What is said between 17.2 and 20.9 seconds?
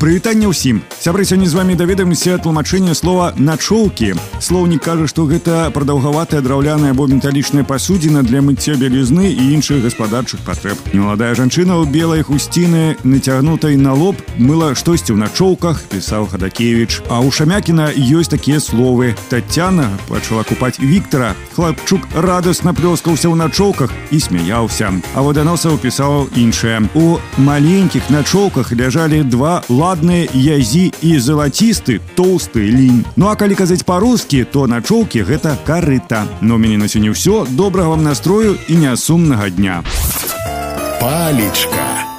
ў шамякіна ёсць такія словы татяна пачала купаць